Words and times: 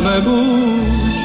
mucho. 0.00 1.24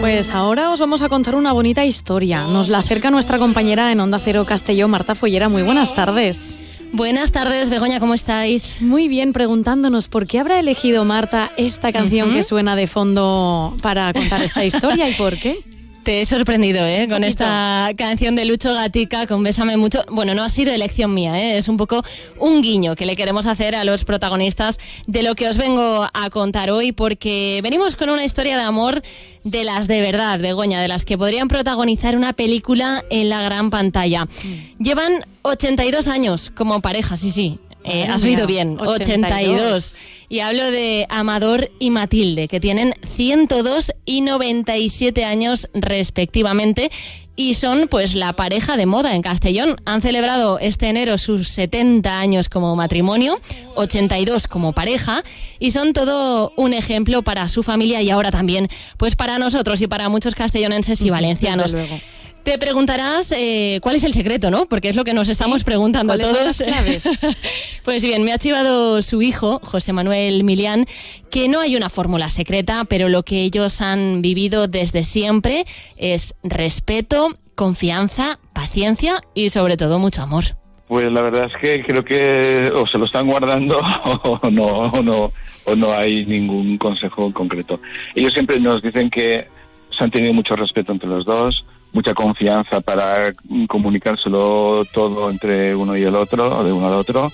Pues 0.00 0.30
ahora 0.30 0.70
os 0.70 0.80
vamos 0.80 1.02
a 1.02 1.08
contar 1.08 1.34
una 1.34 1.52
bonita 1.52 1.84
historia. 1.84 2.42
Nos 2.44 2.68
la 2.68 2.78
acerca 2.78 3.10
nuestra 3.10 3.38
compañera 3.38 3.90
en 3.90 4.00
Onda 4.00 4.20
Cero 4.22 4.44
Castelló, 4.44 4.88
Marta 4.88 5.14
Follera. 5.14 5.48
Muy 5.48 5.62
buenas 5.62 5.94
tardes. 5.94 6.60
Buenas 6.92 7.32
tardes, 7.32 7.68
Begoña, 7.68 7.98
¿cómo 8.00 8.14
estáis? 8.14 8.80
Muy 8.80 9.08
bien, 9.08 9.32
preguntándonos 9.32 10.08
por 10.08 10.26
qué 10.26 10.38
habrá 10.38 10.58
elegido 10.58 11.04
Marta 11.04 11.50
esta 11.56 11.92
canción 11.92 12.32
que 12.32 12.42
suena 12.42 12.76
de 12.76 12.86
fondo 12.86 13.72
para 13.82 14.12
contar 14.12 14.42
esta 14.42 14.64
historia 14.64 15.08
y 15.08 15.14
por 15.14 15.36
qué. 15.36 15.58
Te 16.06 16.20
he 16.20 16.24
sorprendido, 16.24 16.86
¿eh? 16.86 17.08
Con 17.10 17.24
esta 17.24 17.90
canción 17.96 18.36
de 18.36 18.44
Lucho 18.44 18.72
Gatica, 18.72 19.26
con 19.26 19.42
Bésame 19.42 19.76
Mucho. 19.76 20.04
Bueno, 20.08 20.36
no 20.36 20.44
ha 20.44 20.48
sido 20.48 20.72
elección 20.72 21.12
mía, 21.12 21.36
¿eh? 21.40 21.58
Es 21.58 21.66
un 21.66 21.76
poco 21.76 22.04
un 22.38 22.62
guiño 22.62 22.94
que 22.94 23.06
le 23.06 23.16
queremos 23.16 23.46
hacer 23.46 23.74
a 23.74 23.82
los 23.82 24.04
protagonistas 24.04 24.78
de 25.08 25.24
lo 25.24 25.34
que 25.34 25.48
os 25.48 25.56
vengo 25.56 26.06
a 26.14 26.30
contar 26.30 26.70
hoy, 26.70 26.92
porque 26.92 27.58
venimos 27.60 27.96
con 27.96 28.08
una 28.08 28.24
historia 28.24 28.56
de 28.56 28.62
amor 28.62 29.02
de 29.42 29.64
las 29.64 29.88
de 29.88 30.00
verdad, 30.00 30.38
Begoña, 30.38 30.80
de 30.80 30.86
las 30.86 31.04
que 31.04 31.18
podrían 31.18 31.48
protagonizar 31.48 32.16
una 32.16 32.34
película 32.34 33.04
en 33.10 33.28
la 33.28 33.42
gran 33.42 33.70
pantalla. 33.70 34.26
Mm. 34.26 34.84
Llevan 34.84 35.26
82 35.42 36.06
años 36.06 36.52
como 36.54 36.80
pareja, 36.82 37.16
sí, 37.16 37.32
sí. 37.32 37.58
Eh, 37.86 38.04
has 38.04 38.22
oído 38.22 38.46
bien, 38.46 38.78
82. 38.80 39.96
Y 40.28 40.40
hablo 40.40 40.70
de 40.70 41.06
Amador 41.08 41.70
y 41.78 41.90
Matilde, 41.90 42.48
que 42.48 42.58
tienen 42.58 42.94
102 43.14 43.92
y 44.04 44.22
97 44.22 45.24
años 45.24 45.68
respectivamente 45.72 46.90
y 47.36 47.54
son 47.54 47.86
pues 47.88 48.14
la 48.14 48.32
pareja 48.32 48.76
de 48.76 48.86
moda 48.86 49.14
en 49.14 49.22
Castellón. 49.22 49.76
Han 49.84 50.02
celebrado 50.02 50.58
este 50.58 50.88
enero 50.88 51.18
sus 51.18 51.48
70 51.50 52.18
años 52.18 52.48
como 52.48 52.74
matrimonio, 52.74 53.38
82 53.76 54.48
como 54.48 54.72
pareja 54.72 55.22
y 55.60 55.70
son 55.70 55.92
todo 55.92 56.52
un 56.56 56.72
ejemplo 56.72 57.22
para 57.22 57.48
su 57.48 57.62
familia 57.62 58.02
y 58.02 58.10
ahora 58.10 58.30
también 58.30 58.68
pues 58.96 59.14
para 59.14 59.38
nosotros 59.38 59.80
y 59.82 59.86
para 59.86 60.08
muchos 60.08 60.34
castellonenses 60.34 61.02
y 61.02 61.10
valencianos. 61.10 61.76
Te 62.46 62.58
preguntarás 62.58 63.34
eh, 63.36 63.80
cuál 63.82 63.96
es 63.96 64.04
el 64.04 64.12
secreto, 64.12 64.52
¿no? 64.52 64.66
Porque 64.66 64.88
es 64.88 64.94
lo 64.94 65.02
que 65.02 65.12
nos 65.12 65.28
estamos 65.28 65.64
preguntando 65.64 66.16
todos. 66.16 66.62
claves? 66.62 67.26
pues 67.84 68.04
bien, 68.04 68.22
me 68.22 68.32
ha 68.32 68.38
chivado 68.38 69.02
su 69.02 69.20
hijo, 69.20 69.58
José 69.64 69.92
Manuel 69.92 70.44
Milián, 70.44 70.86
que 71.32 71.48
no 71.48 71.58
hay 71.58 71.74
una 71.74 71.88
fórmula 71.88 72.28
secreta, 72.28 72.84
pero 72.88 73.08
lo 73.08 73.24
que 73.24 73.42
ellos 73.42 73.80
han 73.80 74.22
vivido 74.22 74.68
desde 74.68 75.02
siempre 75.02 75.64
es 75.98 76.36
respeto, 76.44 77.36
confianza, 77.56 78.38
paciencia 78.52 79.20
y 79.34 79.48
sobre 79.48 79.76
todo 79.76 79.98
mucho 79.98 80.22
amor. 80.22 80.44
Pues 80.86 81.10
la 81.10 81.22
verdad 81.22 81.48
es 81.52 81.60
que 81.60 81.82
creo 81.84 82.04
que 82.04 82.70
o 82.76 82.86
se 82.86 82.96
lo 82.96 83.06
están 83.06 83.26
guardando 83.26 83.76
o 84.22 84.50
no, 84.52 84.66
o 84.66 85.02
no, 85.02 85.32
o 85.64 85.74
no 85.74 85.92
hay 85.94 86.24
ningún 86.26 86.78
consejo 86.78 87.32
concreto. 87.32 87.80
Ellos 88.14 88.32
siempre 88.32 88.60
nos 88.60 88.82
dicen 88.82 89.10
que 89.10 89.48
se 89.90 90.04
han 90.04 90.12
tenido 90.12 90.32
mucho 90.32 90.54
respeto 90.54 90.92
entre 90.92 91.08
los 91.08 91.24
dos, 91.24 91.64
mucha 91.92 92.14
confianza 92.14 92.80
para 92.80 93.32
comunicárselo 93.68 94.84
todo 94.92 95.30
entre 95.30 95.74
uno 95.74 95.96
y 95.96 96.02
el 96.02 96.14
otro, 96.14 96.58
o 96.58 96.64
de 96.64 96.72
uno 96.72 96.86
al 96.86 96.94
otro, 96.94 97.32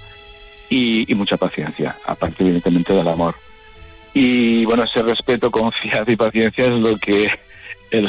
y, 0.71 1.15
mucha 1.15 1.37
paciencia, 1.37 1.97
aparte 2.07 2.43
evidentemente 2.43 2.95
del 2.95 3.09
amor. 3.09 3.35
Y 4.15 4.65
bueno, 4.65 4.85
ese 4.85 5.03
respeto, 5.03 5.51
confianza 5.51 6.11
y 6.11 6.17
paciencia 6.17 6.65
es 6.65 6.71
lo 6.71 6.97
que 6.97 7.31
el, 7.91 8.09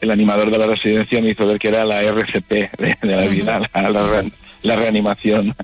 el 0.00 0.10
animador 0.10 0.50
de 0.50 0.58
la 0.58 0.66
residencia 0.66 1.20
me 1.20 1.30
hizo 1.30 1.46
ver 1.46 1.58
que 1.58 1.68
era 1.68 1.84
la 1.84 2.02
RCP 2.02 2.50
de, 2.50 2.96
la 3.02 3.26
vida, 3.26 3.60
la, 3.74 4.24
la, 4.62 4.76
reanimación 4.76 5.54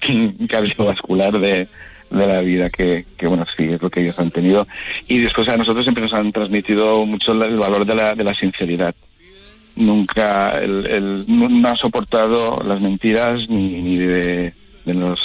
cardiovascular 0.48 1.32
de, 1.32 1.68
de 2.10 2.26
la 2.26 2.40
vida, 2.40 2.68
que, 2.68 3.04
que, 3.16 3.26
bueno, 3.26 3.46
sí, 3.56 3.64
es 3.64 3.80
lo 3.80 3.90
que 3.90 4.00
ellos 4.00 4.18
han 4.18 4.30
tenido. 4.30 4.66
Y 5.08 5.18
después 5.18 5.48
a 5.48 5.56
nosotros 5.56 5.84
siempre 5.84 6.02
nos 6.02 6.12
han 6.12 6.32
transmitido 6.32 7.04
mucho 7.06 7.32
el 7.32 7.58
valor 7.58 7.86
de 7.86 7.94
la, 7.94 8.14
de 8.14 8.24
la 8.24 8.34
sinceridad 8.34 8.94
nunca 9.76 10.60
el, 10.60 11.24
no 11.28 11.68
ha 11.68 11.76
soportado 11.76 12.62
las 12.64 12.80
mentiras 12.80 13.48
ni, 13.48 13.82
ni 13.82 13.96
de, 13.96 14.52
los 14.86 15.20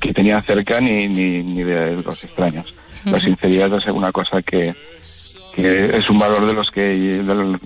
que 0.00 0.12
tenía 0.12 0.42
cerca 0.42 0.80
ni, 0.80 1.08
ni, 1.08 1.62
de 1.62 1.96
los 2.02 2.24
extraños. 2.24 2.74
La 3.04 3.20
sinceridad 3.20 3.76
es 3.76 3.86
una 3.86 4.12
cosa 4.12 4.40
que, 4.42 4.74
que 5.54 5.96
es 5.96 6.08
un 6.08 6.18
valor 6.18 6.46
de 6.46 6.54
los 6.54 6.70
que 6.70 6.80
de 6.80 7.22
los 7.22 7.60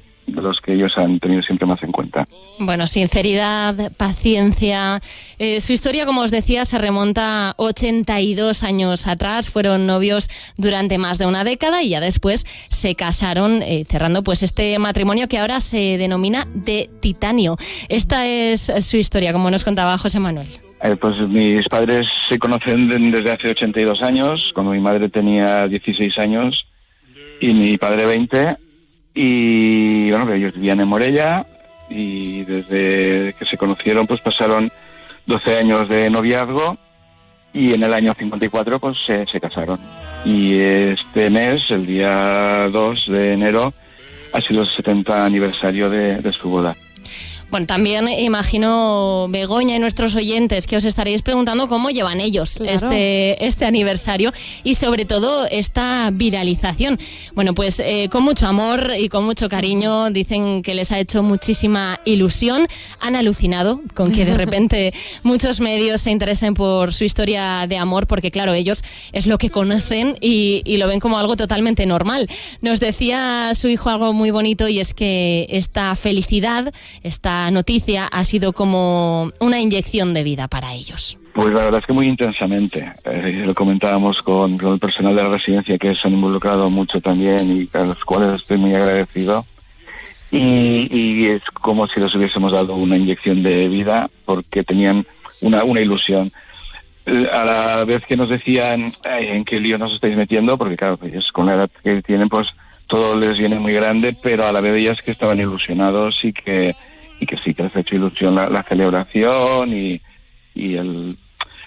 que 0.65 0.75
ellos 0.75 0.93
han 0.97 1.19
tenido 1.21 1.43
siempre 1.43 1.67
más 1.67 1.83
en 1.83 1.93
cuenta. 1.93 2.27
Bueno, 2.59 2.87
sinceridad, 2.87 3.93
paciencia. 3.97 5.01
Eh, 5.39 5.61
su 5.61 5.73
historia, 5.73 6.07
como 6.07 6.23
os 6.23 6.31
decía, 6.31 6.65
se 6.65 6.79
remonta 6.79 7.55
82 7.57 8.63
años 8.63 9.07
atrás. 9.07 9.51
Fueron 9.51 9.87
novios 9.87 10.29
durante 10.57 10.99
más 10.99 11.19
de 11.19 11.27
una 11.27 11.45
década 11.45 11.83
y 11.83 11.91
ya 11.91 12.01
después 12.01 12.45
se 12.69 12.95
casaron, 12.95 13.63
eh, 13.63 13.85
cerrando 13.89 14.23
pues 14.23 14.43
este 14.43 14.79
matrimonio 14.79 15.29
que 15.29 15.39
ahora 15.39 15.61
se 15.61 15.99
denomina 15.99 16.47
de 16.55 16.91
titanio. 17.01 17.57
Esta 17.89 18.27
es 18.27 18.73
su 18.81 18.97
historia, 18.97 19.33
como 19.33 19.51
nos 19.51 19.65
contaba 19.65 19.97
José 19.99 20.21
Manuel. 20.21 20.49
Eh, 20.83 20.95
pues 21.01 21.21
mis 21.21 21.69
padres 21.69 22.07
se 22.29 22.39
conocen 22.39 23.11
desde 23.11 23.33
hace 23.33 23.51
82 23.51 24.03
años, 24.03 24.53
cuando 24.55 24.73
mi 24.73 24.81
madre 24.81 25.09
tenía 25.09 25.67
16 25.67 26.17
años 26.19 26.67
y 27.41 27.53
mi 27.53 27.79
padre 27.79 28.07
20 28.07 28.68
y 29.21 30.11
bueno, 30.13 30.33
ellos 30.33 30.55
vivían 30.55 30.79
en 30.79 30.87
Morella 30.87 31.45
y 31.91 32.45
desde 32.45 33.35
que 33.37 33.45
se 33.51 33.57
conocieron 33.57 34.07
pues 34.07 34.21
pasaron 34.21 34.71
12 35.27 35.57
años 35.57 35.89
de 35.89 36.09
noviazgo 36.09 36.79
y 37.53 37.75
en 37.75 37.83
el 37.83 37.93
año 37.95 38.13
54 38.17 38.79
pues 38.79 38.97
se, 39.05 39.27
se 39.27 39.41
casaron. 39.41 39.81
Y 40.25 40.57
este 40.57 41.31
mes, 41.31 41.63
el 41.71 41.85
día 41.85 42.69
2 42.71 43.07
de 43.09 43.33
enero, 43.33 43.73
ha 44.33 44.41
sido 44.41 44.63
el 44.63 44.71
70 44.71 45.27
aniversario 45.27 45.91
de, 45.91 46.19
de 46.19 46.33
su 46.33 46.49
boda. 46.49 46.77
Bueno, 47.51 47.67
también 47.67 48.07
imagino, 48.09 49.27
Begoña 49.31 49.77
y 49.77 49.79
nuestros 49.79 50.15
oyentes, 50.15 50.67
que 50.67 50.77
os 50.77 50.85
estaréis 50.85 51.23
preguntando 51.23 51.67
cómo 51.67 51.89
llevan 51.89 52.21
ellos 52.21 52.61
este, 52.61 53.43
este 53.47 53.65
aniversario 53.65 54.35
y 54.65 54.75
sobre 54.75 55.07
todo 55.07 55.47
esta 55.51 56.11
viralización. 56.13 56.99
Bueno, 57.33 57.55
pues 57.55 57.81
eh, 57.81 58.11
con 58.13 58.23
mucho 58.23 58.47
amor 58.47 58.93
y 58.99 59.09
con 59.09 59.25
mucho 59.25 59.49
cariño 59.49 60.11
dicen 60.11 60.61
que 60.61 60.75
les 60.75 60.93
ha 60.93 60.99
hecho 60.99 61.23
muchísima 61.23 61.99
ilusión. 62.05 62.67
Han 63.01 63.17
alucinado 63.17 63.81
con 63.95 64.13
que 64.13 64.27
de 64.27 64.35
repente 64.37 64.93
muchos 65.23 65.61
medios 65.61 66.03
se 66.03 66.11
interesen 66.11 66.53
por 66.53 66.93
su 66.93 67.05
historia 67.05 67.67
de 67.67 67.79
amor, 67.79 68.07
porque 68.07 68.31
claro, 68.31 68.53
ellos 68.53 68.85
es 69.13 69.27
lo 69.27 69.39
que 69.39 69.49
conocen 69.49 70.19
y, 70.21 70.61
y 70.67 70.77
lo 70.77 70.87
ven 70.87 71.01
como 71.01 71.19
algo 71.19 71.35
totalmente 71.35 71.87
normal. 71.87 72.29
Nos 72.61 72.79
decía 72.79 73.53
su 73.55 73.69
hijo 73.69 73.89
algo 73.89 74.13
muy 74.13 74.31
bonito 74.33 74.69
y 74.69 74.81
es 74.81 74.93
que 74.93 75.47
esta 75.49 75.95
felicidad, 75.95 76.75
esta 77.03 77.38
noticia 77.51 78.07
ha 78.07 78.25
sido 78.25 78.53
como 78.53 79.31
una 79.41 79.61
inyección 79.61 80.15
de 80.15 80.23
vida 80.23 80.49
para 80.49 80.73
ellos. 80.75 81.19
Pues 81.35 81.55
la 81.55 81.65
verdad 81.65 81.81
es 81.81 81.87
que 81.87 81.93
muy 81.93 82.09
intensamente. 82.09 82.93
Eh, 83.05 83.43
lo 83.47 83.55
comentábamos 83.55 84.21
con, 84.23 84.59
el 84.61 84.79
personal 84.79 85.15
de 85.15 85.23
la 85.23 85.29
residencia 85.29 85.79
que 85.79 85.95
se 85.95 86.09
han 86.09 86.15
involucrado 86.15 86.69
mucho 86.71 87.01
también 87.01 87.51
y 87.51 87.77
a 87.77 87.85
los 87.85 88.05
cuales 88.05 88.41
estoy 88.41 88.59
muy 88.59 88.75
agradecido. 88.75 89.47
Y, 90.31 91.27
es 91.27 91.43
como 91.63 91.87
si 91.87 92.01
les 92.01 92.15
hubiésemos 92.15 92.53
dado 92.53 92.75
una 92.75 92.97
inyección 92.97 93.43
de 93.43 93.69
vida 93.69 94.11
porque 94.25 94.63
tenían 94.63 95.07
una, 95.41 95.65
una 95.65 95.81
ilusión. 95.81 96.33
A 97.07 97.45
la 97.45 97.85
vez 97.85 98.01
que 98.07 98.17
nos 98.17 98.29
decían 98.29 98.93
en 99.05 99.45
qué 99.45 99.61
lío 99.61 99.79
nos 99.79 99.95
estáis 99.95 100.17
metiendo, 100.17 100.59
porque 100.59 100.77
claro, 100.77 100.99
ellos 101.03 101.31
con 101.33 101.47
la 101.47 101.55
edad 101.55 101.71
que 101.83 102.03
tienen, 102.03 102.29
pues 102.29 102.49
todo 102.89 103.17
les 103.17 103.39
viene 103.39 103.59
muy 103.59 103.73
grande, 103.73 104.15
pero 104.23 104.47
a 104.47 104.53
la 104.53 104.61
vez 104.61 104.75
ellas 104.75 104.99
que 105.05 105.13
estaban 105.13 105.39
ilusionados 105.39 106.19
y 106.23 106.33
que 106.33 106.75
y 107.21 107.27
que 107.27 107.37
sí 107.37 107.55
que 107.55 107.65
les 107.65 107.77
ha 107.77 107.81
hecho 107.81 107.97
ilusión 107.97 108.35
la, 108.35 108.63
celebración 108.63 109.73
y, 109.73 110.01
y 110.55 110.77
el, 110.77 111.17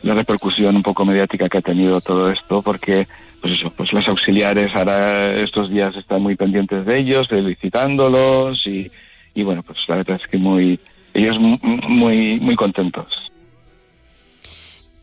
la 0.01 0.13
repercusión 0.13 0.75
un 0.75 0.83
poco 0.83 1.05
mediática 1.05 1.49
que 1.49 1.57
ha 1.57 1.61
tenido 1.61 2.01
todo 2.01 2.31
esto, 2.31 2.61
porque 2.61 3.07
pues 3.41 3.53
eso, 3.53 3.71
pues 3.71 3.91
los 3.91 4.07
auxiliares 4.07 4.75
ahora 4.75 5.35
estos 5.35 5.69
días 5.69 5.95
están 5.95 6.21
muy 6.21 6.35
pendientes 6.35 6.85
de 6.85 6.99
ellos, 6.99 7.27
felicitándolos 7.27 8.65
y, 8.67 8.91
y 9.33 9.43
bueno, 9.43 9.63
pues 9.63 9.79
la 9.87 9.97
verdad 9.97 10.17
es 10.21 10.27
que 10.27 10.37
muy 10.37 10.79
ellos 11.13 11.37
muy 11.39 12.39
muy 12.39 12.55
contentos 12.55 13.30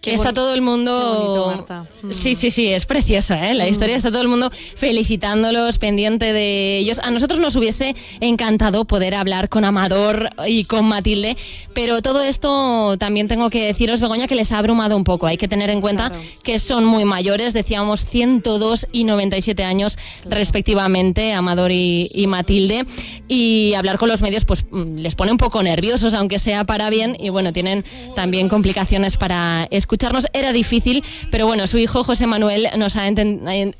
está 0.03 0.33
todo 0.33 0.55
el 0.55 0.63
mundo. 0.63 1.67
Mm. 2.03 2.13
Sí, 2.13 2.35
sí, 2.35 2.51
sí, 2.51 2.69
es 2.69 2.87
precioso, 2.87 3.35
¿eh? 3.35 3.55
La 3.55 3.65
mm. 3.65 3.69
historia 3.69 3.97
está 3.97 4.11
todo 4.11 4.23
el 4.23 4.29
mundo 4.29 4.51
felicitándolos, 4.51 5.79
pendiente 5.79 6.33
de 6.33 6.79
ellos. 6.79 7.01
A 7.03 7.11
nosotros 7.11 7.41
nos 7.41 7.57
hubiese 7.57 7.95
encantado 8.21 8.85
poder 8.85 9.15
hablar 9.15 9.49
con 9.49 9.65
Amador 9.65 10.31
y 10.47 10.65
con 10.65 10.87
Matilde, 10.87 11.37
pero 11.75 12.03
todo 12.03 12.23
esto 12.23 12.97
también 12.99 13.29
tengo 13.29 13.51
que 13.51 13.65
deciros, 13.65 14.01
Begoña, 14.01 14.27
que 14.27 14.35
les 14.35 14.53
ha 14.53 14.59
abrumado 14.59 14.97
un 14.97 15.05
poco. 15.05 15.27
Hay 15.27 15.37
que 15.37 15.49
tener 15.49 15.71
en 15.71 15.81
cuenta 15.81 16.13
que 16.43 16.59
son 16.59 16.85
muy 16.85 17.05
mayores, 17.05 17.53
decíamos 17.53 18.05
102 18.05 18.89
y 18.93 19.05
97 19.05 19.65
años 19.65 19.99
respectivamente, 20.25 21.33
Amador 21.33 21.73
y, 21.73 22.09
y 22.15 22.27
Matilde. 22.27 22.87
Y 23.27 23.75
hablar 23.75 23.99
con 23.99 24.09
los 24.09 24.23
medios, 24.23 24.45
pues 24.45 24.65
mm, 24.71 24.97
les 24.97 25.15
pone 25.15 25.33
un 25.33 25.39
poco 25.39 25.63
nerviosos, 25.63 26.15
aunque 26.15 26.39
sea 26.39 26.65
para 26.65 26.89
bien. 26.89 27.17
Y 27.19 27.29
bueno, 27.29 27.53
tienen 27.53 27.85
también 28.15 28.49
complicaciones 28.49 29.17
para 29.17 29.67
escuchar 29.71 29.88
escucharnos 29.89 30.27
era 30.35 30.53
difícil, 30.53 31.03
pero 31.31 31.47
bueno, 31.47 31.67
su 31.67 31.79
hijo 31.79 32.05
José 32.05 32.27
Manuel 32.27 32.69
nos 32.77 32.97
ha 32.97 33.07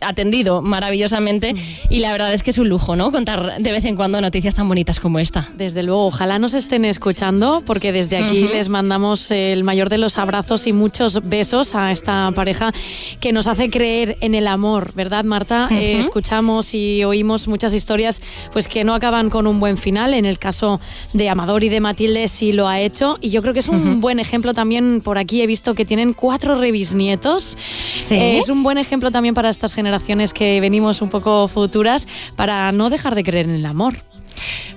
atendido 0.01 0.63
maravillosamente 0.63 1.55
y 1.91 1.99
la 1.99 2.13
verdad 2.13 2.33
es 2.33 2.43
que 2.43 2.51
es 2.51 2.57
un 2.57 2.71
lujo, 2.71 2.97
¿no? 2.97 3.13
Contar 3.13 3.59
de 3.59 3.73
vez 3.73 3.85
en 3.85 3.95
cuando 3.95 4.19
noticias 4.19 4.55
tan 4.55 4.67
bonitas 4.69 5.01
como 5.01 5.19
esta. 5.19 5.47
Desde 5.59 5.83
luego, 5.83 6.07
ojalá 6.07 6.39
nos 6.39 6.55
estén 6.55 6.87
escuchando 6.87 7.63
porque 7.67 7.93
desde 7.93 8.17
aquí 8.17 8.49
les 8.49 8.71
mandamos 8.71 9.31
el 9.31 9.65
mayor 9.65 9.91
de 9.91 9.99
los 9.99 10.17
abrazos 10.17 10.67
y 10.67 10.73
muchos 10.73 11.29
besos 11.29 11.75
a 11.75 11.93
esta 11.93 12.31
pareja 12.35 12.73
que 13.21 13.35
nos 13.35 13.47
hace 13.47 13.69
creer 13.69 14.17
en 14.23 14.35
el 14.35 14.47
amor, 14.47 14.95
¿verdad, 14.95 15.25
Marta? 15.27 15.69
Eh, 15.71 16.01
escuchamos 16.01 16.73
y 16.73 17.05
oímos 17.05 17.49
muchas 17.49 17.75
historias 17.75 18.23
pues 18.55 18.67
que 18.67 18.83
no 18.83 18.95
acaban 18.95 19.29
con 19.29 19.47
un 19.47 19.61
buen 19.61 19.77
final. 19.77 20.15
En 20.15 20.25
el 20.25 20.39
caso 20.39 20.81
de 21.13 21.29
Amador 21.29 21.65
y 21.65 21.69
de 21.69 21.81
Matilde 21.81 22.29
sí 22.29 22.53
lo 22.53 22.67
ha 22.67 22.81
hecho 22.81 23.19
y 23.21 23.29
yo 23.29 23.43
creo 23.43 23.53
que 23.53 23.61
es 23.61 23.69
un 23.69 24.01
buen 24.01 24.21
ejemplo 24.21 24.55
también. 24.55 25.03
Por 25.03 25.19
aquí 25.19 25.43
he 25.43 25.47
visto 25.47 25.75
que 25.75 25.85
tienen 25.99 26.15
cuatro 26.15 26.55
revisnietos. 26.55 27.59
Eh, 28.11 28.39
es 28.39 28.49
un 28.49 28.63
buen 28.63 28.79
ejemplo 28.79 29.11
también 29.11 29.35
para 29.35 29.51
estas 29.51 29.75
generaciones 29.75 30.33
que 30.33 30.61
venimos 30.61 31.03
un 31.03 31.09
poco 31.09 31.49
futuras 31.49 32.07
para 32.37 32.71
no 32.71 32.89
dejar 32.89 33.17
de 33.17 33.25
creer 33.25 33.47
en 33.47 33.57
el 33.57 33.67
amor. 33.67 33.97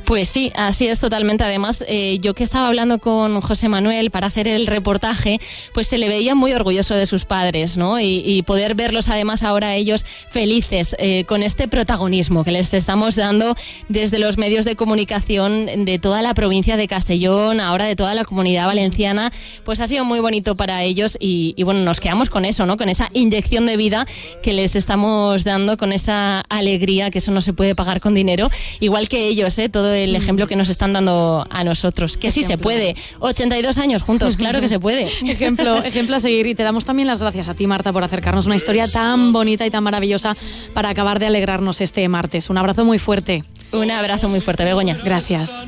Pues 0.05 0.27
sí, 0.27 0.51
así 0.55 0.87
es 0.87 0.99
totalmente. 0.99 1.43
Además, 1.43 1.85
eh, 1.87 2.19
yo 2.19 2.33
que 2.33 2.43
estaba 2.43 2.67
hablando 2.67 2.99
con 2.99 3.39
José 3.39 3.69
Manuel 3.69 4.11
para 4.11 4.27
hacer 4.27 4.47
el 4.47 4.67
reportaje, 4.67 5.39
pues 5.73 5.87
se 5.87 5.97
le 5.97 6.09
veía 6.09 6.35
muy 6.35 6.53
orgulloso 6.53 6.95
de 6.95 7.05
sus 7.05 7.25
padres, 7.25 7.77
¿no? 7.77 7.99
Y, 7.99 8.41
poder 8.45 8.75
verlos 8.75 9.07
además 9.07 9.43
ahora 9.43 9.75
ellos 9.75 10.05
felices 10.29 10.95
eh, 10.99 11.25
con 11.25 11.43
este 11.43 11.67
protagonismo 11.67 12.43
que 12.43 12.51
les 12.51 12.73
estamos 12.73 13.15
dando 13.15 13.55
desde 13.87 14.17
los 14.19 14.37
medios 14.37 14.65
de 14.65 14.75
comunicación 14.75 15.85
de 15.85 15.99
toda 15.99 16.21
la 16.23 16.33
provincia 16.33 16.75
de 16.75 16.87
Castellón, 16.87 17.59
ahora 17.59 17.85
de 17.85 17.95
toda 17.95 18.15
la 18.15 18.25
comunidad 18.25 18.65
valenciana, 18.65 19.31
pues 19.63 19.79
ha 19.79 19.87
sido 19.87 20.03
muy 20.03 20.19
bonito 20.19 20.55
para 20.55 20.83
ellos 20.83 21.17
y, 21.19 21.53
y 21.55 21.63
bueno, 21.63 21.81
nos 21.81 21.99
quedamos 21.99 22.29
con 22.29 22.45
eso, 22.45 22.65
¿no? 22.65 22.77
Con 22.77 22.89
esa 22.89 23.09
inyección 23.13 23.65
de 23.67 23.77
vida 23.77 24.07
que 24.41 24.53
les 24.53 24.75
estamos 24.75 25.43
dando, 25.43 25.77
con 25.77 25.93
esa 25.93 26.41
alegría 26.49 27.11
que 27.11 27.19
eso 27.19 27.31
no 27.31 27.41
se 27.41 27.53
puede 27.53 27.75
pagar 27.75 28.01
con 28.01 28.13
dinero, 28.13 28.49
igual 28.79 29.07
que 29.07 29.27
ellos, 29.27 29.50
¿eh? 29.59 29.69
Todo 29.69 29.93
el 29.93 30.15
ejemplo 30.15 30.47
que 30.47 30.55
nos 30.55 30.69
están 30.69 30.93
dando 30.93 31.45
a 31.49 31.63
nosotros. 31.63 32.17
Que 32.17 32.31
sí 32.31 32.43
se 32.43 32.57
puede. 32.57 32.95
82 33.19 33.77
años 33.77 34.03
juntos, 34.03 34.35
claro 34.35 34.61
que 34.61 34.69
se 34.69 34.79
puede. 34.79 35.03
ejemplo, 35.25 35.83
ejemplo 35.83 36.15
a 36.15 36.19
seguir. 36.19 36.47
Y 36.47 36.55
te 36.55 36.63
damos 36.63 36.85
también 36.85 37.07
las 37.07 37.19
gracias 37.19 37.49
a 37.49 37.55
ti, 37.55 37.67
Marta, 37.67 37.93
por 37.93 38.03
acercarnos 38.03 38.45
una 38.45 38.55
historia 38.55 38.87
tan 38.87 39.33
bonita 39.33 39.65
y 39.65 39.69
tan 39.69 39.83
maravillosa 39.83 40.35
para 40.73 40.89
acabar 40.89 41.19
de 41.19 41.27
alegrarnos 41.27 41.81
este 41.81 42.07
martes. 42.09 42.49
Un 42.49 42.57
abrazo 42.57 42.85
muy 42.85 42.99
fuerte. 42.99 43.43
Un 43.71 43.89
abrazo 43.89 44.27
muy 44.27 44.41
fuerte, 44.41 44.65
Begoña. 44.65 44.97
Gracias. 45.03 45.65